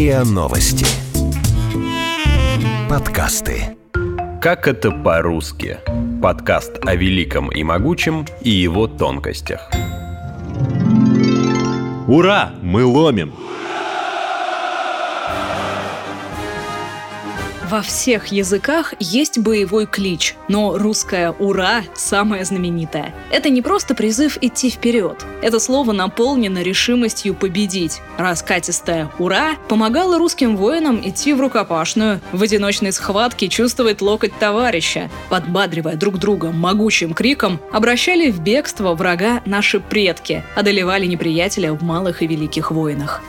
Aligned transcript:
РИА 0.00 0.24
Новости. 0.24 0.86
Подкасты. 2.88 3.76
Как 4.40 4.66
это 4.66 4.92
по-русски? 4.92 5.76
Подкаст 6.22 6.78
о 6.86 6.94
великом 6.94 7.52
и 7.52 7.62
могучем 7.62 8.24
и 8.40 8.48
его 8.48 8.86
тонкостях. 8.86 9.70
Ура! 12.08 12.54
Мы 12.62 12.86
ломим! 12.86 13.34
Во 17.70 17.82
всех 17.82 18.26
языках 18.32 18.94
есть 18.98 19.38
боевой 19.38 19.86
клич, 19.86 20.34
но 20.48 20.76
русское 20.76 21.30
«Ура» 21.30 21.82
самое 21.94 22.44
знаменитое. 22.44 23.14
Это 23.30 23.48
не 23.48 23.62
просто 23.62 23.94
призыв 23.94 24.38
идти 24.40 24.70
вперед. 24.70 25.24
Это 25.40 25.60
слово 25.60 25.92
наполнено 25.92 26.62
решимостью 26.62 27.32
победить. 27.32 28.00
Раскатистое 28.18 29.08
«Ура» 29.20 29.54
помогало 29.68 30.18
русским 30.18 30.56
воинам 30.56 31.00
идти 31.08 31.32
в 31.32 31.40
рукопашную, 31.40 32.20
в 32.32 32.42
одиночной 32.42 32.90
схватке 32.90 33.46
чувствовать 33.46 34.00
локоть 34.00 34.36
товарища. 34.36 35.08
Подбадривая 35.28 35.94
друг 35.94 36.18
друга 36.18 36.50
могучим 36.50 37.14
криком, 37.14 37.60
обращали 37.70 38.32
в 38.32 38.40
бегство 38.40 38.94
врага 38.94 39.42
наши 39.46 39.78
предки, 39.78 40.42
одолевали 40.56 41.06
неприятеля 41.06 41.72
в 41.72 41.84
малых 41.84 42.22
и 42.22 42.26
великих 42.26 42.72
войнах. 42.72 43.22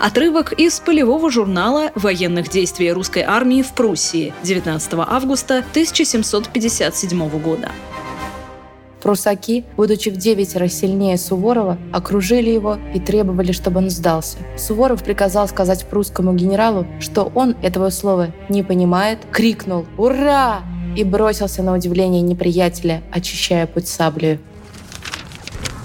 Отрывок 0.00 0.54
из 0.54 0.80
полевого 0.80 1.30
журнала 1.30 1.90
военных 1.94 2.48
действий 2.48 2.90
русской 2.90 3.22
армии 3.22 3.60
в 3.60 3.74
Пруссии 3.74 4.32
19 4.42 4.94
августа 4.94 5.58
1757 5.58 7.28
года. 7.38 7.68
Прусаки, 9.02 9.66
будучи 9.76 10.08
в 10.08 10.16
девятеро 10.16 10.68
сильнее 10.68 11.18
Суворова, 11.18 11.76
окружили 11.92 12.48
его 12.48 12.78
и 12.94 13.00
требовали, 13.00 13.52
чтобы 13.52 13.78
он 13.78 13.90
сдался. 13.90 14.38
Суворов 14.56 15.04
приказал 15.04 15.46
сказать 15.48 15.84
прусскому 15.84 16.32
генералу, 16.32 16.86
что 16.98 17.30
он 17.34 17.54
этого 17.60 17.90
слова 17.90 18.28
не 18.48 18.62
понимает, 18.62 19.18
крикнул 19.30 19.84
«Ура!» 19.98 20.62
и 20.96 21.04
бросился 21.04 21.62
на 21.62 21.74
удивление 21.74 22.22
неприятеля, 22.22 23.02
очищая 23.12 23.66
путь 23.66 23.86
саблею. 23.86 24.38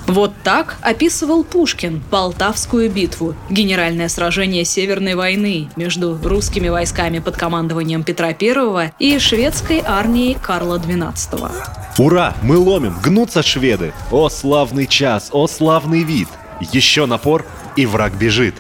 Вот 0.07 0.33
так 0.43 0.77
описывал 0.81 1.43
Пушкин 1.43 2.01
Полтавскую 2.11 2.91
битву, 2.91 3.35
генеральное 3.49 4.07
сражение 4.07 4.63
Северной 4.63 5.15
войны 5.15 5.69
между 5.75 6.17
русскими 6.23 6.69
войсками 6.69 7.19
под 7.19 7.37
командованием 7.37 8.03
Петра 8.03 8.27
I 8.27 8.93
и 8.99 9.17
шведской 9.17 9.81
армией 9.83 10.37
Карла 10.39 10.77
XII. 10.77 11.51
Ура! 11.97 12.35
Мы 12.43 12.57
ломим! 12.57 12.95
Гнутся 13.03 13.41
шведы! 13.41 13.93
О, 14.11 14.29
славный 14.29 14.85
час! 14.85 15.29
О, 15.31 15.47
славный 15.47 16.03
вид! 16.03 16.27
Еще 16.71 17.05
напор, 17.07 17.45
и 17.75 17.85
враг 17.85 18.13
бежит. 18.13 18.55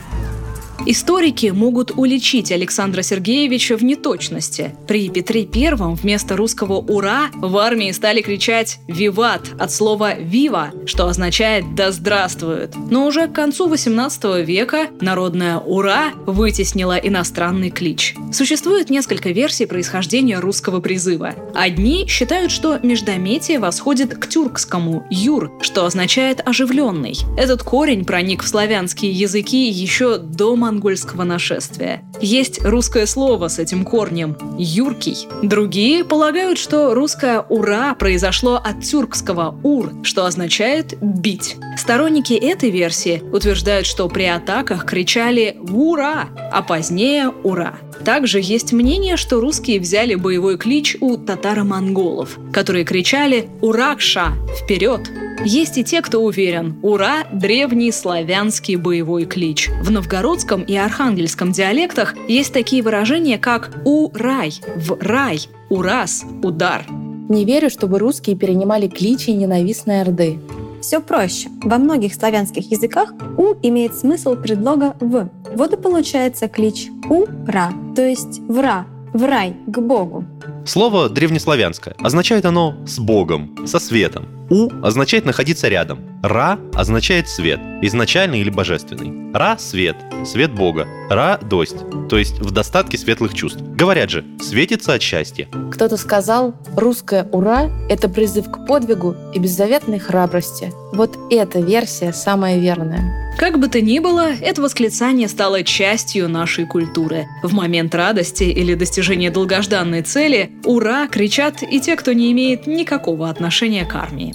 Историки 0.87 1.47
могут 1.47 1.91
уличить 1.97 2.51
Александра 2.51 3.01
Сергеевича 3.01 3.75
в 3.75 3.83
неточности. 3.83 4.75
При 4.87 5.09
Петре 5.09 5.47
I 5.51 5.73
вместо 5.95 6.37
русского 6.37 6.75
«Ура» 6.75 7.31
в 7.33 7.57
армии 7.57 7.91
стали 7.91 8.21
кричать 8.21 8.77
«Виват» 8.87 9.41
от 9.57 9.71
слова 9.71 10.13
«Вива», 10.13 10.69
что 10.85 11.07
означает 11.07 11.73
«Да 11.73 11.91
здравствует». 11.91 12.75
Но 12.91 13.07
уже 13.07 13.27
к 13.27 13.33
концу 13.33 13.67
XVIII 13.67 14.43
века 14.43 14.89
народное 15.01 15.57
«Ура» 15.57 16.11
вытеснило 16.27 16.97
иностранный 16.97 17.71
клич. 17.71 18.15
Существует 18.31 18.91
несколько 18.91 19.29
версий 19.31 19.65
происхождения 19.65 20.37
русского 20.37 20.81
призыва. 20.81 21.33
Одни 21.55 22.05
считают, 22.07 22.51
что 22.51 22.77
междометие 22.83 23.57
восходит 23.57 24.15
к 24.15 24.27
тюркскому 24.27 25.07
«юр», 25.09 25.51
что 25.61 25.85
означает 25.85 26.47
«оживленный». 26.47 27.17
Этот 27.37 27.63
корень 27.63 28.05
проник 28.05 28.43
в 28.43 28.47
славянские 28.47 29.11
языки 29.11 29.67
еще 29.67 30.19
до 30.19 30.55
монгольского 30.75 31.23
нашествия. 31.23 32.03
Есть 32.19 32.63
русское 32.63 33.05
слово 33.05 33.47
с 33.47 33.59
этим 33.59 33.85
корнем– 33.85 34.37
«юркий». 34.57 35.27
Другие 35.41 36.03
полагают, 36.03 36.57
что 36.57 36.93
русское 36.93 37.39
«ура» 37.39 37.95
произошло 37.95 38.55
от 38.55 38.83
тюркского 38.83 39.57
«ур», 39.63 39.93
что 40.03 40.25
означает 40.25 40.97
«бить». 41.01 41.57
Сторонники 41.77 42.33
этой 42.33 42.69
версии 42.69 43.21
утверждают, 43.31 43.85
что 43.85 44.07
при 44.09 44.23
атаках 44.23 44.85
кричали 44.85 45.57
«Ура!», 45.69 46.29
а 46.51 46.61
позднее 46.61 47.29
«Ура!». 47.43 47.75
Также 48.03 48.39
есть 48.41 48.73
мнение, 48.73 49.17
что 49.17 49.39
русские 49.39 49.79
взяли 49.79 50.15
боевой 50.15 50.57
клич 50.57 50.97
у 50.99 51.17
татаро-монголов, 51.17 52.37
которые 52.51 52.85
кричали 52.85 53.49
«Уракша! 53.61 54.33
Вперед!». 54.63 55.09
Есть 55.43 55.77
и 55.77 55.83
те, 55.83 56.01
кто 56.01 56.23
уверен, 56.23 56.77
ура– 56.81 57.25
древний 57.33 57.91
славянский 57.91 58.77
боевой 58.77 59.25
клич. 59.25 59.69
В 59.81 59.91
новгородском 59.91 60.63
и 60.63 60.75
архангельском 60.75 61.51
диалектах 61.51 62.15
есть 62.27 62.53
такие 62.53 62.81
выражения, 62.81 63.37
как 63.37 63.71
«у-рай», 63.85 64.53
«в 64.75 64.97
рай», 65.01 65.39
«ураз», 65.69 66.25
«удар». 66.41 66.85
Не 67.29 67.43
верю, 67.43 67.69
чтобы 67.69 67.99
русские 67.99 68.35
перенимали 68.35 68.87
кличи 68.87 69.31
ненавистной 69.31 70.01
Орды. 70.01 70.39
Все 70.81 71.01
проще. 71.01 71.49
Во 71.63 71.79
многих 71.79 72.13
славянских 72.13 72.71
языках 72.71 73.13
«у» 73.37 73.55
имеет 73.63 73.95
смысл 73.95 74.35
предлога 74.35 74.95
«в». 74.99 75.29
Вот 75.55 75.73
и 75.73 75.77
получается 75.77 76.47
клич 76.47 76.89
«у-ра», 77.09 77.71
то 77.95 78.01
есть 78.01 78.39
«вра», 78.47 78.85
«в 79.13 79.23
рай», 79.23 79.55
«к 79.67 79.79
Богу». 79.79 80.25
Слово 80.65 81.09
древнеславянское. 81.09 81.95
Означает 81.99 82.45
оно 82.45 82.75
«с 82.85 82.99
Богом», 82.99 83.67
«со 83.67 83.79
светом». 83.79 84.34
«У» 84.49 84.69
означает 84.83 85.25
находиться 85.25 85.67
рядом. 85.67 85.99
«Ра» 86.21 86.59
означает 86.73 87.29
свет, 87.29 87.59
изначальный 87.81 88.39
или 88.39 88.49
божественный. 88.49 89.33
«Ра»— 89.33 89.57
свет, 89.59 89.95
свет 90.25 90.53
Бога. 90.53 90.87
«Ра»— 91.09 91.39
дость, 91.41 91.77
то 92.09 92.17
есть 92.17 92.39
в 92.39 92.51
достатке 92.51 92.97
светлых 92.97 93.33
чувств. 93.33 93.61
Говорят 93.61 94.09
же, 94.09 94.23
светится 94.39 94.93
от 94.93 95.01
счастья. 95.01 95.47
Кто-то 95.71 95.97
сказал, 95.97 96.55
русское 96.75 97.27
«Ура»— 97.31 97.69
это 97.89 98.07
призыв 98.07 98.49
к 98.49 98.65
подвигу 98.65 99.15
и 99.33 99.39
беззаветной 99.39 99.99
храбрости. 99.99 100.71
Вот 100.93 101.17
эта 101.29 101.59
версия 101.59 102.13
самая 102.13 102.57
верная. 102.57 103.25
Как 103.37 103.59
бы 103.59 103.67
то 103.67 103.81
ни 103.81 103.99
было, 103.99 104.31
это 104.31 104.61
восклицание 104.61 105.27
стало 105.27 105.63
частью 105.63 106.29
нашей 106.29 106.65
культуры. 106.65 107.27
В 107.43 107.53
момент 107.53 107.93
радости 107.93 108.45
или 108.45 108.75
достижения 108.75 109.29
долгожданной 109.29 110.03
цели 110.03 110.51
«Ура!» 110.63 111.07
кричат 111.07 111.61
и 111.61 111.81
те, 111.81 111.97
кто 111.97 112.13
не 112.13 112.31
имеет 112.31 112.65
никакого 112.65 113.29
отношения 113.29 113.83
к 113.85 113.93
армии. 113.95 114.34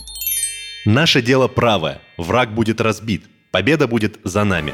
Наше 0.87 1.21
дело 1.21 1.47
правое. 1.47 2.01
Враг 2.17 2.55
будет 2.55 2.81
разбит. 2.81 3.25
Победа 3.51 3.87
будет 3.87 4.19
за 4.25 4.45
нами. 4.45 4.73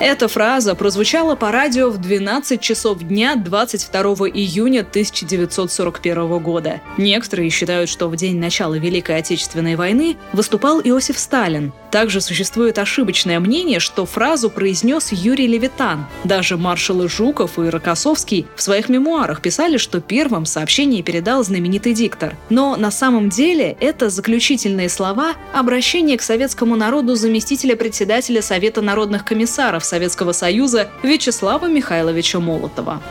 Эта 0.00 0.28
фраза 0.28 0.74
прозвучала 0.74 1.34
по 1.34 1.52
радио 1.52 1.90
в 1.90 1.98
12 1.98 2.58
часов 2.58 3.00
дня 3.00 3.36
22 3.36 4.02
июня 4.30 4.80
1941 4.80 6.38
года. 6.38 6.80
Некоторые 6.96 7.50
считают, 7.50 7.90
что 7.90 8.08
в 8.08 8.16
день 8.16 8.38
начала 8.38 8.78
Великой 8.78 9.18
Отечественной 9.18 9.76
войны 9.76 10.16
выступал 10.32 10.80
Иосиф 10.80 11.18
Сталин. 11.18 11.74
Также 11.90 12.22
существует 12.22 12.78
ошибочное 12.78 13.40
мнение, 13.40 13.78
что 13.78 14.06
фразу 14.06 14.48
произнес 14.48 15.12
Юрий 15.12 15.46
Левитан. 15.46 16.06
Даже 16.24 16.56
маршалы 16.56 17.08
Жуков 17.08 17.58
и 17.58 17.68
Рокоссовский 17.68 18.46
в 18.56 18.62
своих 18.62 18.88
мемуарах 18.88 19.42
писали, 19.42 19.76
что 19.76 20.00
первым 20.00 20.46
сообщение 20.46 21.02
передал 21.02 21.44
знаменитый 21.44 21.92
диктор. 21.92 22.36
Но 22.48 22.76
на 22.76 22.90
самом 22.90 23.28
деле 23.28 23.76
это 23.80 24.08
заключительные 24.08 24.88
слова 24.88 25.34
обращения 25.52 26.16
к 26.16 26.22
советскому 26.22 26.74
народу 26.76 27.16
заместителя 27.16 27.76
председателя 27.76 28.40
Совета 28.40 28.80
народных 28.80 29.26
комиссаров 29.26 29.84
Советского 29.90 30.30
Союза 30.30 30.88
Вячеслава 31.02 31.66
Михайловича 31.66 32.38
Молотова. 32.38 33.02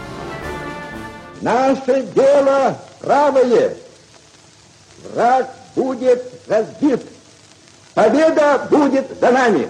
Наше 1.41 2.03
дело 2.15 2.77
правое. 3.01 3.75
Враг 5.13 5.49
будет 5.75 6.23
разбит. 6.47 7.01
Победа 7.93 8.65
будет 8.71 9.07
за 9.19 9.29
нами. 9.29 9.67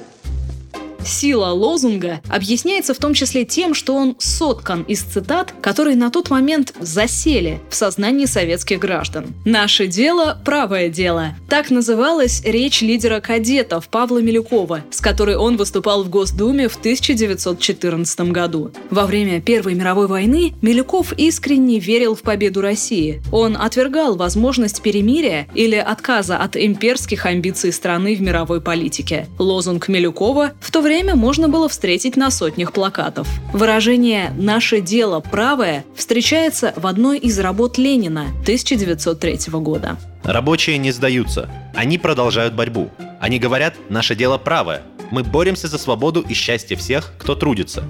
Сила 1.06 1.48
лозунга 1.48 2.22
объясняется 2.30 2.94
в 2.94 2.98
том 2.98 3.14
числе 3.14 3.46
тем, 3.46 3.74
что 3.74 3.96
он 3.96 4.16
соткан 4.20 4.84
из 4.84 5.02
цитат, 5.02 5.54
которые 5.62 5.96
на 5.96 6.12
тот 6.12 6.30
момент 6.30 6.74
засели 6.80 7.60
в 7.70 7.76
сознании 7.76 8.26
советских 8.26 8.80
граждан. 8.80 9.34
«Наше 9.46 9.88
дело– 9.88 10.40
правое 10.46 10.90
дело». 10.90 11.36
Так 11.50 11.72
называлась 11.72 12.42
речь 12.44 12.82
лидера 12.82 13.22
кадетов 13.22 13.88
Павла 13.90 14.20
Милюкова, 14.20 14.82
с 14.92 15.02
которой 15.02 15.36
он 15.36 15.58
выступал 15.58 16.04
в 16.04 16.10
Госдуме 16.10 16.68
в 16.68 16.76
1914 16.76 18.32
году. 18.32 18.72
Во 18.90 19.06
время 19.06 19.42
Первой 19.42 19.74
мировой 19.74 20.08
войны 20.08 20.54
Милюков 20.62 21.14
искренне 21.14 21.80
верил 21.80 22.16
в 22.16 22.22
победу 22.22 22.62
России. 22.62 23.22
Он 23.32 23.58
отвергал 23.58 24.16
возможность 24.16 24.82
перемирия 24.82 25.48
или 25.56 25.76
отказа 25.76 26.38
от 26.38 26.56
имперских 26.56 27.26
амбиций 27.26 27.72
страны 27.72 28.16
в 28.16 28.22
мировой 28.22 28.62
политике. 28.62 29.28
Лозунг 29.38 29.88
Милюкова 29.88 30.52
в 30.60 30.72
то 30.72 30.82
время 30.82 30.89
время 30.90 31.16
можно 31.16 31.48
было 31.48 31.70
встретить 31.70 32.18
на 32.18 32.32
сотнях 32.32 32.74
плакатов. 32.74 33.28
Выражение 33.54 34.34
«наше 34.36 34.82
дело 34.82 35.20
правое» 35.20 35.86
встречается 35.96 36.74
в 36.76 36.88
одной 36.88 37.20
из 37.20 37.38
работ 37.38 37.78
Ленина 37.78 38.30
1903 38.42 39.40
года. 39.60 40.00
Рабочие 40.24 40.80
не 40.80 40.92
сдаются. 40.92 41.48
Они 41.76 42.00
продолжают 42.00 42.56
борьбу. 42.56 42.90
Они 43.20 43.38
говорят 43.38 43.76
«наше 43.90 44.16
дело 44.16 44.40
правое». 44.40 44.82
Мы 45.12 45.24
боремся 45.24 45.68
за 45.68 45.78
свободу 45.78 46.26
и 46.28 46.34
счастье 46.34 46.76
всех, 46.76 47.14
кто 47.20 47.36
трудится. 47.36 47.84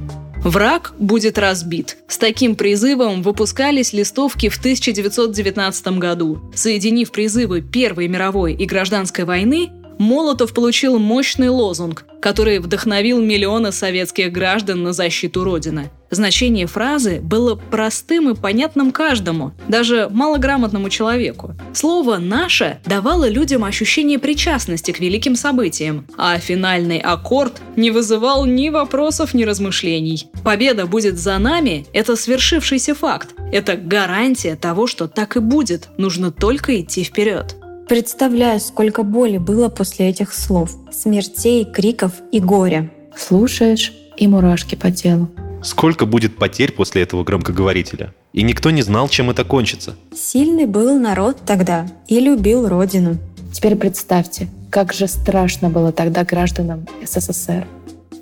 Враг 0.44 0.94
будет 1.00 1.38
разбит. 1.38 1.98
С 2.08 2.18
таким 2.18 2.56
призывом 2.56 3.22
выпускались 3.22 3.92
листовки 3.92 4.48
в 4.48 4.58
1919 4.58 6.00
году. 6.00 6.42
Соединив 6.56 7.12
призывы 7.12 7.62
Первой 7.62 8.08
мировой 8.08 8.54
и 8.54 8.66
гражданской 8.66 9.26
войны, 9.26 9.70
Молотов 10.00 10.54
получил 10.54 10.98
мощный 10.98 11.50
лозунг, 11.50 12.06
который 12.22 12.60
вдохновил 12.60 13.22
миллионы 13.22 13.74
советских 13.74 14.32
граждан 14.32 14.82
на 14.82 14.94
защиту 14.94 15.44
Родины. 15.44 15.92
Значение 16.10 16.68
фразы 16.68 17.20
было 17.22 17.56
простым 17.56 18.30
и 18.30 18.36
понятным 18.36 18.92
каждому, 18.92 19.52
даже 19.68 20.08
малограмотному 20.10 20.90
человеку. 20.90 21.54
Слово 21.74 22.18
«наше» 22.18 22.80
давало 22.86 23.28
людям 23.28 23.64
ощущение 23.66 24.20
причастности 24.20 24.92
к 24.92 25.00
великим 25.00 25.36
событиям, 25.36 26.08
а 26.18 26.38
финальный 26.40 27.00
аккорд 27.00 27.62
не 27.76 27.92
вызывал 27.92 28.46
ни 28.46 28.70
вопросов, 28.70 29.34
ни 29.34 29.44
размышлений. 29.44 30.28
Победа 30.46 30.88
будет 30.88 31.20
за 31.20 31.38
нами– 31.38 31.86
это 31.94 32.16
свершившийся 32.16 32.96
факт. 32.96 33.36
Это 33.52 33.76
гарантия 33.76 34.56
того, 34.56 34.88
что 34.88 35.08
так 35.08 35.36
и 35.36 35.40
будет. 35.40 35.90
Нужно 35.98 36.32
только 36.32 36.80
идти 36.80 37.04
вперед. 37.04 37.56
Представляю, 37.90 38.60
сколько 38.60 39.02
боли 39.02 39.40
было 39.40 39.68
после 39.68 40.10
этих 40.10 40.32
слов, 40.32 40.70
смертей, 40.92 41.66
криков 41.66 42.12
и 42.32 42.40
горя. 42.40 42.92
Слушаешь, 43.18 43.92
и 44.16 44.28
мурашки 44.28 44.76
по 44.76 44.92
телу. 44.92 45.28
Сколько 45.64 46.06
будет 46.06 46.38
потерь 46.38 46.72
после 46.72 47.02
этого 47.02 47.24
громкоговорителя? 47.24 48.14
И 48.32 48.44
никто 48.44 48.70
не 48.70 48.84
знал, 48.84 49.10
чем 49.10 49.32
это 49.32 49.44
кончится. 49.44 49.96
Сильный 50.16 50.68
был 50.68 51.00
народ 51.00 51.38
тогда 51.48 51.88
и 52.08 52.20
любил 52.20 52.70
родину. 52.70 53.18
Теперь 53.52 53.76
представьте, 53.76 54.50
как 54.70 54.94
же 54.94 55.08
страшно 55.08 55.72
было 55.72 55.92
тогда 55.92 56.24
гражданам 56.24 56.86
СССР. 57.04 57.66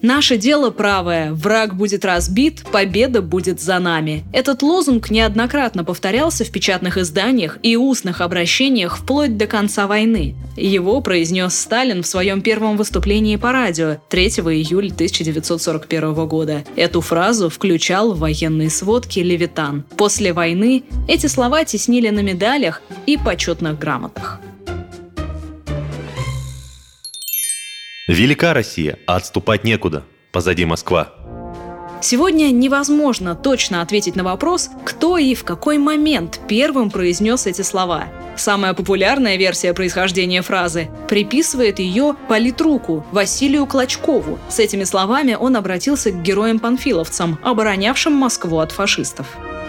Наше 0.01 0.37
дело 0.37 0.69
правое, 0.69 1.33
враг 1.33 1.75
будет 1.75 2.05
разбит, 2.05 2.63
победа 2.71 3.21
будет 3.21 3.59
за 3.59 3.79
нами. 3.79 4.23
Этот 4.31 4.61
лозунг 4.61 5.09
неоднократно 5.09 5.83
повторялся 5.83 6.45
в 6.45 6.51
печатных 6.51 6.97
изданиях 6.97 7.57
и 7.63 7.75
устных 7.75 8.21
обращениях 8.21 8.97
вплоть 8.97 9.37
до 9.37 9.47
конца 9.47 9.87
войны. 9.87 10.35
Его 10.55 11.01
произнес 11.01 11.57
Сталин 11.57 12.03
в 12.03 12.07
своем 12.07 12.41
первом 12.41 12.77
выступлении 12.77 13.35
по 13.35 13.51
радио 13.51 13.97
3 14.09 14.27
июля 14.27 14.91
1941 14.91 16.27
года. 16.27 16.63
Эту 16.75 17.01
фразу 17.01 17.49
включал 17.49 18.13
в 18.13 18.19
военные 18.19 18.69
сводки 18.69 19.19
«Левитан». 19.19 19.83
После 19.97 20.33
войны 20.33 20.83
эти 21.07 21.27
слова 21.27 21.63
теснили 21.63 22.09
на 22.09 22.21
медалях 22.21 22.81
и 23.05 23.17
почетных 23.17 23.79
грамотах. 23.79 24.39
Велика 28.07 28.53
Россия, 28.53 28.99
а 29.05 29.17
отступать 29.17 29.65
некуда. 29.65 30.03
Позади 30.31 30.63
Москва. 30.63 31.13
Сегодня 31.99 32.51
невозможно 32.51 33.35
точно 33.35 33.81
ответить 33.81 34.15
на 34.15 34.23
вопрос, 34.23 34.69
кто 34.85 35.17
и 35.17 35.35
в 35.35 35.43
какой 35.43 35.77
момент 35.77 36.39
первым 36.47 36.89
произнес 36.89 37.47
эти 37.47 37.63
слова. 37.63 38.05
Самая 38.37 38.73
популярная 38.73 39.35
версия 39.35 39.73
происхождения 39.73 40.41
фразы 40.41 40.89
приписывает 41.09 41.79
ее 41.79 42.15
политруку 42.29 43.05
Василию 43.11 43.65
Клочкову. 43.65 44.39
С 44.47 44.59
этими 44.59 44.85
словами 44.85 45.33
он 45.33 45.57
обратился 45.57 46.11
к 46.11 46.21
героям-панфиловцам, 46.21 47.39
оборонявшим 47.43 48.13
Москву 48.13 48.59
от 48.59 48.71
фашистов. 48.71 49.27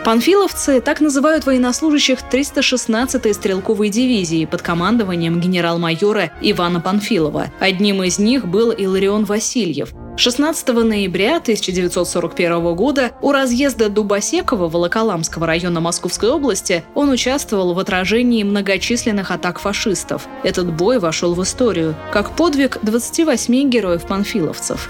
Панфиловцы 0.09 0.81
так 0.81 1.03
называют 1.03 1.45
военнослужащих 1.45 2.21
316-й 2.33 3.35
стрелковой 3.35 3.91
дивизии 3.91 4.47
под 4.47 4.63
командованием 4.63 5.39
генерал-майора 5.39 6.33
Ивана 6.41 6.81
Панфилова. 6.81 7.53
Одним 7.61 8.03
из 8.03 8.19
них 8.19 8.47
был 8.47 8.71
Иларион 8.71 9.27
Васильев. 9.27 9.93
16 10.17 10.67
ноября 10.69 11.37
1941 11.37 12.75
года 12.75 13.13
у 13.21 13.33
разъезда 13.33 13.91
Дубосекова 13.91 14.71
Волоколамского 14.71 15.47
района 15.47 15.81
Московской 15.81 16.31
области 16.31 16.85
он 16.95 17.11
участвовал 17.11 17.75
в 17.75 17.79
отражении 17.79 18.43
многочисленных 18.45 19.31
атак 19.31 19.59
фашистов. 19.59 20.27
Этот 20.43 20.73
бой 20.73 21.01
вошел 21.01 21.35
в 21.35 21.43
историю 21.43 21.95
как 22.15 22.35
подвиг 22.35 22.79
28 22.81 23.69
героев-панфиловцев. 23.69 24.89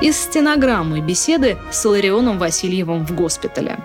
Из 0.00 0.16
стенограммы 0.16 1.00
беседы 1.00 1.58
с 1.72 1.84
Иларионом 1.84 2.38
Васильевым 2.38 3.04
в 3.04 3.16
госпитале. 3.16 3.80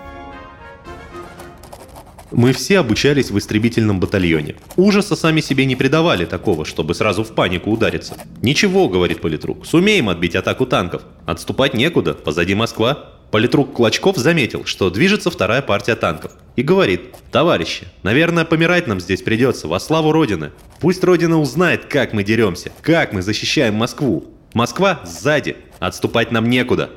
Мы 2.30 2.52
все 2.52 2.78
обучались 2.78 3.30
в 3.30 3.38
истребительном 3.38 4.00
батальоне. 4.00 4.56
Ужаса 4.76 5.16
сами 5.16 5.40
себе 5.40 5.64
не 5.64 5.76
придавали 5.76 6.26
такого, 6.26 6.64
чтобы 6.64 6.94
сразу 6.94 7.24
в 7.24 7.34
панику 7.34 7.70
удариться. 7.70 8.16
«Ничего»,— 8.42 8.88
говорит 8.90 9.20
политрук,— 9.20 9.64
«сумеем 9.66 10.08
отбить 10.08 10.36
атаку 10.36 10.66
танков. 10.66 11.02
Отступать 11.26 11.74
некуда, 11.74 12.14
позади 12.14 12.54
Москва». 12.54 13.14
Политрук 13.30 13.74
Клочков 13.74 14.16
заметил, 14.16 14.64
что 14.64 14.88
движется 14.88 15.30
вторая 15.30 15.60
партия 15.60 15.96
танков. 15.96 16.32
И 16.56 16.62
говорит, 16.62 17.14
товарищи, 17.30 17.86
наверное, 18.02 18.46
помирать 18.46 18.86
нам 18.86 19.00
здесь 19.00 19.20
придется 19.20 19.68
во 19.68 19.78
славу 19.80 20.12
Родины. 20.12 20.52
Пусть 20.80 21.04
Родина 21.04 21.38
узнает, 21.38 21.84
как 21.84 22.14
мы 22.14 22.24
деремся, 22.24 22.72
как 22.80 23.12
мы 23.12 23.20
защищаем 23.20 23.74
Москву. 23.74 24.24
Москва 24.54 25.00
сзади, 25.04 25.56
отступать 25.78 26.32
нам 26.32 26.48
некуда. 26.48 26.90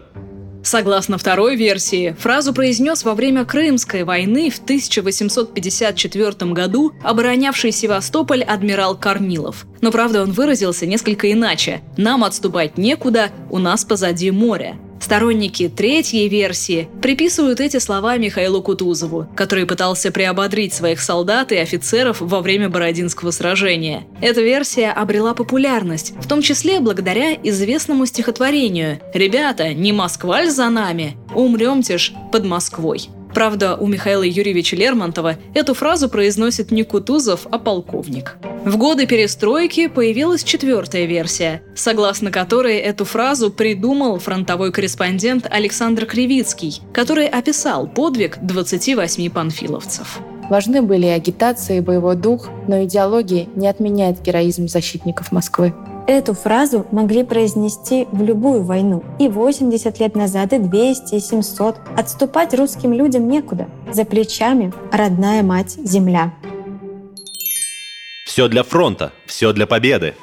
Согласно 0.63 1.17
второй 1.17 1.55
версии, 1.55 2.15
фразу 2.19 2.53
произнес 2.53 3.03
во 3.03 3.15
время 3.15 3.45
Крымской 3.45 4.03
войны 4.03 4.49
в 4.49 4.59
1854 4.59 6.51
году 6.51 6.93
оборонявший 7.03 7.71
Севастополь 7.71 8.43
адмирал 8.43 8.97
Корнилов. 8.97 9.65
Но 9.81 9.91
правда 9.91 10.21
он 10.21 10.31
выразился 10.31 10.85
несколько 10.85 11.31
иначе. 11.31 11.81
«Нам 11.97 12.23
отступать 12.23 12.77
некуда, 12.77 13.31
у 13.49 13.57
нас 13.57 13.83
позади 13.85 14.29
море». 14.31 14.77
Сторонники 15.11 15.67
третьей 15.67 16.29
версии 16.29 16.87
приписывают 17.01 17.59
эти 17.59 17.79
слова 17.79 18.15
Михаилу 18.15 18.61
Кутузову, 18.61 19.27
который 19.35 19.65
пытался 19.65 20.09
приободрить 20.09 20.73
своих 20.73 21.01
солдат 21.01 21.51
и 21.51 21.57
офицеров 21.57 22.21
во 22.21 22.39
время 22.39 22.69
Бородинского 22.69 23.31
сражения. 23.31 24.05
Эта 24.21 24.39
версия 24.39 24.89
обрела 24.89 25.33
популярность, 25.33 26.13
в 26.17 26.29
том 26.29 26.41
числе 26.41 26.79
благодаря 26.79 27.33
известному 27.33 28.05
стихотворению 28.05 29.01
«Ребята, 29.13 29.73
не 29.73 29.91
Москва 29.91 30.49
за 30.49 30.69
нами, 30.69 31.17
умремте 31.35 31.97
ж 31.97 32.13
под 32.31 32.45
Москвой». 32.45 33.09
Правда, 33.33 33.75
у 33.75 33.87
Михаила 33.87 34.23
Юрьевича 34.23 34.75
Лермонтова 34.75 35.37
эту 35.53 35.73
фразу 35.73 36.09
произносит 36.09 36.71
не 36.71 36.83
Кутузов, 36.83 37.47
а 37.49 37.57
полковник. 37.57 38.37
В 38.65 38.77
годы 38.77 39.07
перестройки 39.07 39.87
появилась 39.87 40.43
четвертая 40.43 41.05
версия, 41.05 41.63
согласно 41.75 42.31
которой 42.31 42.77
эту 42.77 43.05
фразу 43.05 43.51
придумал 43.51 44.19
фронтовой 44.19 44.71
корреспондент 44.71 45.47
Александр 45.49 46.05
Кривицкий, 46.05 46.81
который 46.93 47.27
описал 47.27 47.87
подвиг 47.87 48.37
28 48.41 49.29
панфиловцев. 49.29 50.19
Важны 50.49 50.81
были 50.81 51.05
агитация, 51.05 51.77
и 51.77 51.81
боевой 51.81 52.17
дух, 52.17 52.49
но 52.67 52.83
идеология 52.83 53.47
не 53.55 53.67
отменяет 53.67 54.21
героизм 54.21 54.67
защитников 54.67 55.31
Москвы. 55.31 55.73
Эту 56.11 56.33
фразу 56.33 56.85
могли 56.91 57.23
произнести 57.23 58.05
в 58.11 58.21
любую 58.21 58.63
войну. 58.63 59.01
И 59.17 59.29
80 59.29 59.97
лет 60.01 60.13
назад, 60.13 60.51
и 60.51 60.57
200, 60.57 61.15
и 61.15 61.19
700. 61.21 61.77
Отступать 61.95 62.53
русским 62.53 62.91
людям 62.91 63.29
некуда. 63.29 63.69
За 63.93 64.03
плечами 64.03 64.73
родная 64.91 65.41
мать– 65.41 65.69
земля. 65.85 66.33
Все 68.25 68.49
для 68.49 68.63
фронта, 68.63 69.13
все 69.25 69.53
для 69.53 69.65
победы. 69.65 70.13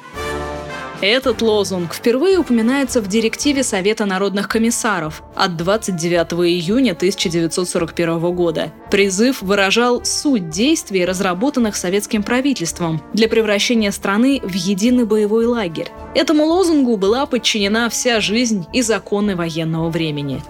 Этот 1.01 1.41
лозунг 1.41 1.93
впервые 1.93 2.39
упоминается 2.39 2.99
в 2.99 3.07
директиве 3.07 3.63
Совета 3.63 4.05
народных 4.05 4.49
комиссаров 4.49 5.23
от 5.33 5.55
29 5.55 6.33
июня 6.45 6.91
1941 6.91 8.19
года. 8.35 8.73
Призыв 8.91 9.41
выражал 9.41 10.03
суть 10.03 10.49
действий, 10.49 11.05
разработанных 11.05 11.77
советским 11.77 12.21
правительством 12.21 13.01
для 13.13 13.29
превращения 13.29 13.91
страны 13.91 14.41
в 14.43 14.53
единый 14.53 15.05
боевой 15.05 15.45
лагерь. 15.45 15.87
Этому 16.15 16.43
лозунгу 16.43 16.97
была 16.97 17.25
подчинена 17.25 17.87
вся 17.89 18.19
жизнь 18.19 18.67
и 18.73 18.81
законы 18.81 19.37
военного 19.37 19.89
времени. 19.89 20.41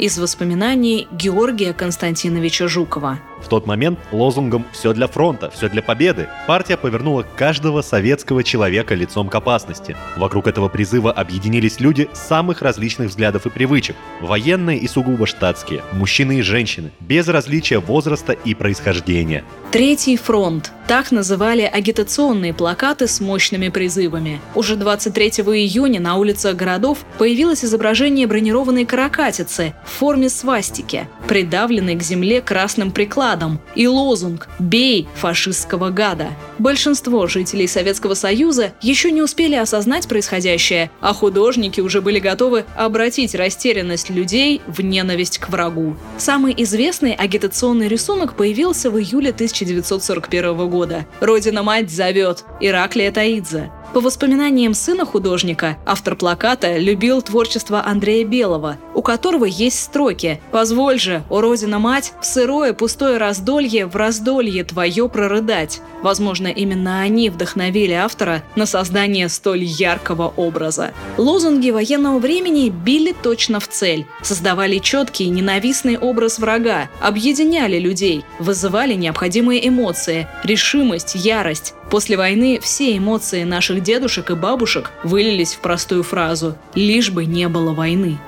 Из 0.00 0.18
воспоминаний 0.18 1.06
Георгия 1.12 1.72
Константиновича 1.72 2.66
Жукова– 2.66 3.20
в 3.44 3.48
тот 3.48 3.66
момент 3.66 3.98
лозунгом 4.10 4.64
«все 4.72 4.92
для 4.92 5.06
фронта, 5.06 5.50
все 5.50 5.68
для 5.68 5.82
победы» 5.82 6.28
партия 6.46 6.76
повернула 6.76 7.24
каждого 7.36 7.82
советского 7.82 8.42
человека 8.42 8.94
лицом 8.94 9.28
к 9.28 9.34
опасности. 9.34 9.96
Вокруг 10.16 10.46
этого 10.46 10.68
призыва 10.68 11.12
объединились 11.12 11.80
люди 11.80 12.08
самых 12.12 12.62
различных 12.62 13.10
взглядов 13.10 13.46
и 13.46 13.50
привычек. 13.50 13.96
Военные 14.20 14.78
и 14.78 14.88
сугубо 14.88 15.26
штатские, 15.26 15.82
мужчины 15.92 16.38
и 16.38 16.42
женщины, 16.42 16.90
без 17.00 17.28
различия 17.28 17.78
возраста 17.78 18.32
и 18.32 18.54
происхождения. 18.54 19.44
Третий 19.70 20.16
фронт. 20.16 20.72
Так 20.86 21.10
называли 21.10 21.62
агитационные 21.62 22.54
плакаты 22.54 23.08
с 23.08 23.20
мощными 23.20 23.68
призывами. 23.68 24.40
Уже 24.54 24.76
23 24.76 25.28
июня 25.28 26.00
на 26.00 26.16
улицах 26.16 26.56
городов 26.56 26.98
появилось 27.18 27.64
изображение 27.64 28.26
бронированной 28.26 28.84
каракатицы 28.84 29.74
в 29.84 29.90
форме 29.90 30.28
свастики, 30.28 31.08
придавленной 31.26 31.96
к 31.96 32.02
земле 32.02 32.40
красным 32.40 32.90
прикладом 32.90 33.33
гадом 33.34 33.60
и 33.74 33.86
лозунг 33.88 34.48
«Бей 34.58 35.08
фашистского 35.16 35.90
гада». 35.90 36.28
Большинство 36.58 37.26
жителей 37.26 37.66
Советского 37.66 38.14
Союза 38.14 38.72
еще 38.80 39.10
не 39.10 39.22
успели 39.22 39.56
осознать 39.56 40.06
происходящее, 40.06 40.90
а 41.00 41.12
художники 41.12 41.80
уже 41.80 42.00
были 42.00 42.20
готовы 42.20 42.64
обратить 42.76 43.34
растерянность 43.34 44.10
людей 44.10 44.62
в 44.68 44.80
ненависть 44.82 45.38
к 45.38 45.48
врагу. 45.48 45.96
Самый 46.16 46.54
известный 46.58 47.12
агитационный 47.12 47.88
рисунок 47.88 48.36
появился 48.36 48.90
в 48.90 48.98
июле 48.98 49.30
1941 49.30 50.70
года. 50.70 51.06
«Родина-мать 51.20 51.90
зовет» 51.90 52.44
Ираклия 52.60 53.10
Таидзе. 53.10 53.72
По 53.94 54.00
воспоминаниям 54.00 54.74
сына 54.74 55.06
художника, 55.06 55.78
автор 55.86 56.16
плаката 56.16 56.78
любил 56.78 57.22
творчество 57.22 57.86
Андрея 57.86 58.26
Белого, 58.26 58.76
у 58.92 59.02
которого 59.02 59.44
есть 59.44 59.80
строки 59.80 60.40
«Позволь 60.50 60.98
же, 60.98 61.22
о 61.30 61.40
Родина-мать, 61.40 62.12
в 62.20 62.26
сырое 62.26 62.72
пустое 62.72 63.18
раздолье, 63.24 63.86
в 63.86 63.96
раздолье 63.96 64.64
твое 64.64 65.08
прорыдать». 65.08 65.80
Возможно, 66.02 66.48
именно 66.48 67.00
они 67.00 67.30
вдохновили 67.30 67.92
автора 67.92 68.42
на 68.56 68.66
создание 68.66 69.30
столь 69.30 69.62
яркого 69.62 70.32
образа. 70.36 70.92
Лозунги 71.16 71.70
военного 71.70 72.18
времени 72.18 72.68
били 72.68 73.14
точно 73.22 73.58
в 73.58 73.68
цель, 73.68 74.04
создавали 74.22 74.78
четкий 74.78 75.28
ненавистный 75.28 75.96
образ 75.96 76.38
врага, 76.38 76.90
объединяли 77.00 77.78
людей, 77.78 78.22
вызывали 78.38 78.92
необходимые 78.92 79.66
эмоции, 79.66 80.28
решимость, 80.42 81.14
ярость. 81.14 81.72
После 81.90 82.18
войны 82.18 82.60
все 82.62 82.96
эмоции 82.98 83.44
наших 83.44 83.82
дедушек 83.82 84.30
и 84.30 84.34
бабушек 84.34 84.90
вылились 85.04 85.54
в 85.54 85.60
простую 85.60 86.02
фразу 86.02 86.54
«лишь 86.74 87.10
бы 87.10 87.24
не 87.24 87.48
было 87.48 87.72
войны». 87.72 88.18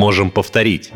Можем 0.00 0.30
повторить. 0.30 0.92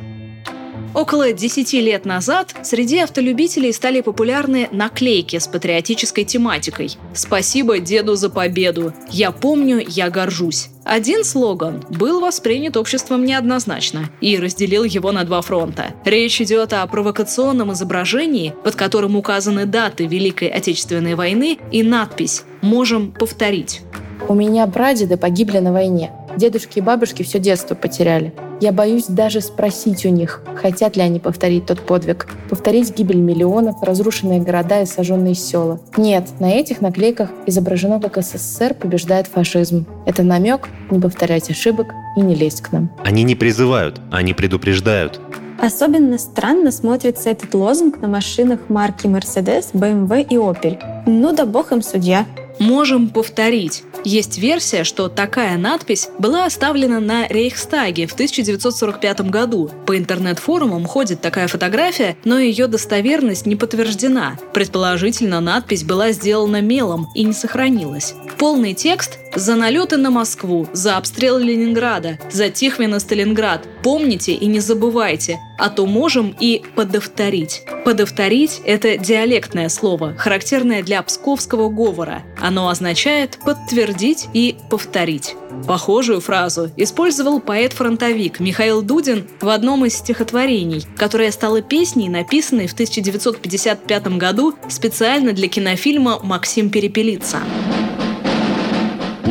Около 0.95 1.35
10 1.35 1.75
лет 1.75 2.07
назад 2.07 2.55
среди 2.63 3.01
автолюбителей 3.01 3.71
стали 3.75 4.01
популярны 4.01 4.71
наклейки 4.73 5.39
с 5.39 5.47
патриотической 5.47 6.25
тематикой 6.25 6.97
«Спасибо 7.13 7.81
деду 7.81 8.15
за 8.15 8.31
победу», 8.31 8.95
«Я 9.11 9.31
помню, 9.31 9.85
я 9.87 10.09
горжусь». 10.09 10.71
Один 10.85 11.23
слоган 11.23 11.85
был 11.91 12.21
воспринят 12.21 12.79
обществом 12.79 13.27
неоднозначно 13.27 14.09
и 14.23 14.39
разделил 14.39 14.85
его 14.85 15.13
на 15.13 15.25
два 15.25 15.43
фронта. 15.43 15.89
Речь 16.07 16.41
идет 16.41 16.73
о 16.73 16.87
провокационном 16.87 17.75
изображении, 17.75 18.55
под 18.65 18.75
которым 18.75 19.17
указаны 19.17 19.67
даты 19.67 20.07
Великой 20.07 20.49
Отечественной 20.49 21.15
войны 21.15 21.59
и 21.71 21.83
надпись 21.83 22.45
«Можем 22.63 23.13
повторить». 23.13 23.83
У 24.29 24.35
меня 24.35 24.67
прадеды 24.67 25.19
погибли 25.19 25.59
на 25.59 25.75
войне. 25.75 26.11
Дедушки 26.39 26.79
и 26.79 26.83
бабушки 26.83 27.23
все 27.23 27.39
детство 27.39 27.75
потеряли. 27.75 28.33
Я 28.61 28.73
боюсь 28.73 29.07
даже 29.07 29.41
спросить 29.41 30.07
у 30.07 30.09
них, 30.09 30.43
хотят 30.55 30.97
ли 30.97 31.03
они 31.03 31.21
повторить 31.21 31.67
тот 31.67 31.81
подвиг. 31.81 32.29
Повторить 32.49 32.97
гибель 32.97 33.19
миллионов, 33.19 33.83
разрушенные 33.83 34.41
города 34.41 34.83
и 34.83 34.87
сожженные 34.87 35.35
села. 35.35 35.81
Нет, 35.97 36.29
на 36.41 36.51
этих 36.51 36.81
наклейках 36.81 37.31
изображено, 37.47 38.01
как 38.01 38.23
СССР 38.23 38.75
побеждает 38.75 39.27
фашизм. 39.27 39.87
Это 40.07 40.23
намек 40.23 40.69
не 40.91 41.01
повторять 41.01 41.51
ошибок 41.51 41.89
и 42.17 42.21
не 42.21 42.35
лезть 42.35 42.63
к 42.63 42.73
нам. 42.73 42.91
Они 43.05 43.23
не 43.23 43.35
призывают, 43.35 44.01
они 44.11 44.35
предупреждают. 44.35 45.21
Особенно 45.61 46.19
странно 46.19 46.71
смотрится 46.71 47.31
этот 47.31 47.55
лозунг 47.55 48.01
на 48.01 48.09
машинах 48.09 48.61
марки 48.69 49.07
Mercedes, 49.07 49.73
BMW 49.73 50.23
и 50.23 50.37
Opel. 50.37 50.79
Ну 51.07 51.33
да 51.33 51.47
бог 51.47 51.73
им 51.73 51.83
судья. 51.83 52.27
Можем 52.59 53.11
повторить. 53.11 53.83
Есть 54.05 54.39
версия, 54.39 54.85
что 54.85 55.09
такая 55.09 55.57
надпись 55.57 56.09
была 56.19 56.45
оставлена 56.45 57.01
на 57.01 57.27
Рейхстаге 57.27 58.07
в 58.07 58.13
1945 58.13 59.31
году. 59.31 59.71
По 59.87 59.97
интернет-форумам 59.97 60.87
ходит 60.87 61.23
такая 61.23 61.49
фотография, 61.49 62.17
но 62.25 62.39
ее 62.39 62.67
достоверность 62.67 63.47
не 63.47 63.57
подтверждена. 63.57 64.39
Предположительно, 64.53 65.41
надпись 65.41 65.85
была 65.85 66.13
сделана 66.13 66.61
мелом 66.61 67.09
и 67.15 67.25
не 67.25 67.33
сохранилась. 67.33 68.15
Полный 68.39 68.75
текст 68.75 69.19
за 69.35 69.57
налеты 69.57 69.97
на 69.97 70.11
Москву, 70.11 70.69
за 70.73 70.97
обстрел 70.97 71.39
Ленинграда, 71.39 72.19
за 72.31 72.51
Тихвин 72.51 72.99
Сталинград. 73.01 73.67
Помните 73.83 74.33
и 74.33 74.47
не 74.47 74.61
забывайте, 74.61 75.39
а 75.59 75.69
то 75.69 75.87
можем 75.87 76.35
и 76.39 76.63
подовторить. 76.75 77.63
Подовторить– 77.85 78.61
это 78.65 78.97
диалектное 78.97 79.69
слово, 79.69 80.15
характерное 80.17 80.83
для 80.83 81.03
псковского 81.03 81.69
говора. 81.69 82.23
Оно 82.41 82.69
означает 82.69 83.39
подтвердить 83.45 84.29
и 84.33 84.57
повторить. 84.71 85.37
Похожую 85.67 86.21
фразу 86.21 86.71
использовал 86.77 87.41
поэт-фронтовик 87.41 88.41
Михаил 88.41 88.83
Дудин 88.83 89.27
в 89.41 89.49
одном 89.49 89.85
из 89.85 89.95
стихотворений, 89.95 90.85
которое 90.97 91.31
стало 91.31 91.63
песней, 91.63 92.09
написанной 92.09 92.67
в 92.67 92.73
1955 92.73 94.07
году 94.19 94.55
специально 94.69 95.33
для 95.33 95.49
кинофильма 95.49 96.21
«Максим 96.23 96.71
Перепелица». 96.71 97.39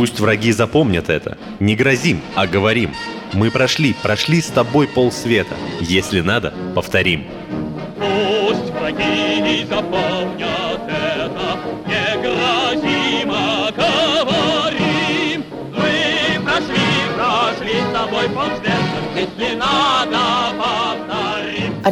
Пусть 0.04 0.20
враги 0.20 0.52
запомнят 0.52 1.10
это. 1.10 1.38
Не 1.62 1.78
грозим, 1.78 2.20
а 2.36 2.46
говорим. 2.46 2.92
Мы 3.32 3.50
прошли, 3.52 3.96
прошли 4.04 4.42
с 4.42 4.48
тобой 4.48 4.86
полсвета. 4.86 5.56
Если 5.80 6.20
надо, 6.20 6.54
повторим. 6.76 7.24
Пусть 7.98 8.70
враги 8.72 9.64
запомнят 9.64 10.63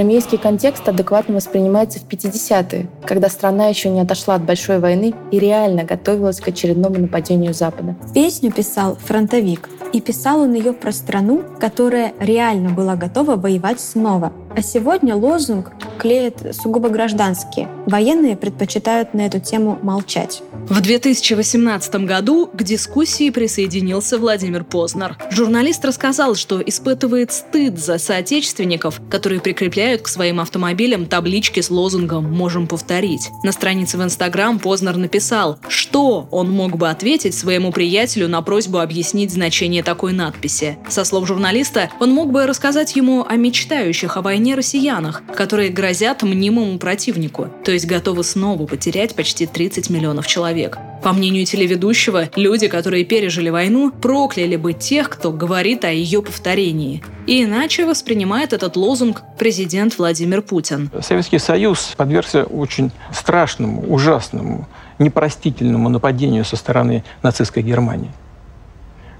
Армейский 0.01 0.37
контекст 0.37 0.89
адекватно 0.89 1.35
воспринимается 1.35 1.99
в 1.99 2.07
50-е, 2.07 2.89
когда 3.05 3.29
страна 3.29 3.67
еще 3.67 3.87
не 3.87 4.01
отошла 4.01 4.33
от 4.33 4.43
большой 4.43 4.79
войны 4.79 5.13
и 5.29 5.37
реально 5.37 5.83
готовилась 5.83 6.41
к 6.41 6.47
очередному 6.47 6.97
нападению 6.97 7.53
Запада. 7.53 7.95
Песню 8.11 8.51
писал 8.51 8.95
фронтовик, 8.95 9.69
и 9.93 10.01
писал 10.01 10.41
он 10.41 10.53
ее 10.53 10.73
про 10.73 10.91
страну, 10.91 11.43
которая 11.59 12.13
реально 12.19 12.71
была 12.71 12.95
готова 12.95 13.35
воевать 13.35 13.79
снова. 13.79 14.33
А 14.55 14.63
сегодня 14.63 15.15
лозунг 15.15 15.71
клеят 16.01 16.55
сугубо 16.55 16.89
гражданские. 16.89 17.69
Военные 17.85 18.35
предпочитают 18.35 19.13
на 19.13 19.21
эту 19.21 19.39
тему 19.39 19.77
молчать. 19.83 20.41
В 20.67 20.81
2018 20.81 21.93
году 22.05 22.47
к 22.47 22.63
дискуссии 22.63 23.29
присоединился 23.29 24.17
Владимир 24.17 24.63
Познер. 24.63 25.15
Журналист 25.29 25.85
рассказал, 25.85 26.33
что 26.33 26.59
испытывает 26.59 27.31
стыд 27.31 27.77
за 27.77 27.99
соотечественников, 27.99 28.99
которые 29.11 29.41
прикрепляют 29.41 30.01
к 30.01 30.07
своим 30.07 30.39
автомобилям 30.39 31.05
таблички 31.05 31.59
с 31.59 31.69
лозунгом 31.69 32.23
«Можем 32.31 32.65
повторить». 32.65 33.29
На 33.43 33.51
странице 33.51 33.99
в 33.99 34.03
Инстаграм 34.03 34.57
Познер 34.57 34.97
написал, 34.97 35.59
что 35.67 36.27
он 36.31 36.49
мог 36.49 36.77
бы 36.77 36.89
ответить 36.89 37.35
своему 37.35 37.71
приятелю 37.71 38.27
на 38.27 38.41
просьбу 38.41 38.79
объяснить 38.79 39.31
значение 39.31 39.83
такой 39.83 40.13
надписи. 40.13 40.79
Со 40.89 41.03
слов 41.03 41.27
журналиста, 41.27 41.91
он 41.99 42.11
мог 42.11 42.31
бы 42.31 42.47
рассказать 42.47 42.95
ему 42.95 43.23
о 43.27 43.35
мечтающих 43.35 44.17
о 44.17 44.21
войне 44.23 44.55
россиянах, 44.55 45.21
которые 45.35 45.69
грозят 45.69 45.90
мнимому 46.25 46.77
противнику, 46.77 47.49
то 47.63 47.71
есть 47.71 47.85
готовы 47.85 48.23
снова 48.23 48.65
потерять 48.65 49.15
почти 49.15 49.45
30 49.45 49.89
миллионов 49.89 50.27
человек. 50.27 50.77
По 51.03 51.13
мнению 51.13 51.45
телеведущего, 51.45 52.29
люди, 52.35 52.67
которые 52.67 53.03
пережили 53.05 53.49
войну, 53.49 53.91
прокляли 53.91 54.55
бы 54.55 54.73
тех, 54.73 55.09
кто 55.09 55.31
говорит 55.31 55.83
о 55.83 55.91
ее 55.91 56.21
повторении. 56.21 57.03
И 57.25 57.43
иначе 57.43 57.85
воспринимает 57.85 58.53
этот 58.53 58.75
лозунг 58.75 59.21
президент 59.37 59.97
Владимир 59.97 60.41
Путин. 60.41 60.91
Советский 61.01 61.39
Союз 61.39 61.93
подвергся 61.97 62.43
очень 62.43 62.91
страшному, 63.11 63.83
ужасному, 63.91 64.67
непростительному 64.99 65.89
нападению 65.89 66.45
со 66.45 66.55
стороны 66.55 67.03
нацистской 67.23 67.63
Германии. 67.63 68.11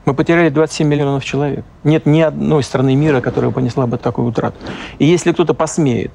Мы 0.06 0.14
потеряли 0.16 0.50
27 0.50 0.88
миллионов 0.88 1.24
человек. 1.24 1.64
Нет 1.84 2.06
ни 2.06 2.22
одной 2.22 2.64
страны 2.64 2.96
мира, 2.96 3.22
которая 3.22 3.52
понесла 3.52 3.86
бы 3.86 3.98
такую 3.98 4.28
утрату. 4.28 4.58
И 4.98 5.06
если 5.06 5.32
кто-то 5.32 5.54
посмеет 5.54 6.12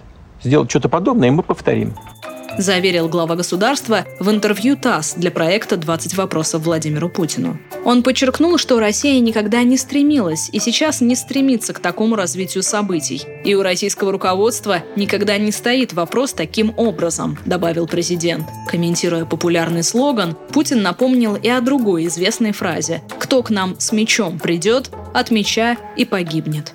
сделать 0.46 0.70
что-то 0.70 0.88
подобное, 0.88 1.30
мы 1.30 1.42
повторим 1.42 1.94
заверил 2.58 3.08
глава 3.08 3.36
государства 3.36 4.04
в 4.18 4.30
интервью 4.30 4.76
ТАСС 4.76 5.14
для 5.14 5.30
проекта 5.30 5.76
«20 5.76 6.16
вопросов 6.16 6.62
Владимиру 6.62 7.08
Путину». 7.08 7.58
Он 7.84 8.02
подчеркнул, 8.02 8.58
что 8.58 8.80
Россия 8.80 9.20
никогда 9.20 9.62
не 9.62 9.76
стремилась 9.76 10.48
и 10.52 10.58
сейчас 10.58 11.00
не 11.00 11.14
стремится 11.14 11.72
к 11.72 11.80
такому 11.80 12.16
развитию 12.16 12.62
событий. 12.62 13.22
И 13.44 13.54
у 13.54 13.62
российского 13.62 14.12
руководства 14.12 14.82
никогда 14.96 15.38
не 15.38 15.52
стоит 15.52 15.92
вопрос 15.92 16.32
таким 16.32 16.74
образом, 16.76 17.38
добавил 17.44 17.86
президент. 17.86 18.46
Комментируя 18.68 19.24
популярный 19.24 19.82
слоган, 19.82 20.36
Путин 20.52 20.82
напомнил 20.82 21.36
и 21.36 21.48
о 21.48 21.60
другой 21.60 22.06
известной 22.06 22.52
фразе 22.52 23.02
«Кто 23.18 23.42
к 23.42 23.50
нам 23.50 23.78
с 23.78 23.92
мечом 23.92 24.38
придет, 24.38 24.90
от 25.14 25.30
меча 25.30 25.76
и 25.96 26.04
погибнет». 26.04 26.74